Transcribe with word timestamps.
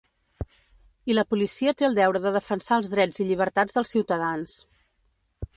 I 1.11 1.17
la 1.17 1.23
policia 1.33 1.75
té 1.81 1.87
el 1.89 1.99
deure 2.01 2.23
de 2.25 2.33
defensar 2.37 2.81
els 2.83 2.91
drets 2.97 3.23
i 3.25 3.29
llibertats 3.29 3.79
dels 3.79 3.95
ciutadans. 3.97 4.57